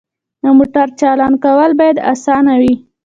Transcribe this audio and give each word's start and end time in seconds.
د 0.43 0.45
موټر 0.57 0.87
چالان 0.99 1.33
کول 1.43 1.71
باید 1.79 1.97
اسانه 2.11 2.53
وي. 2.61 2.73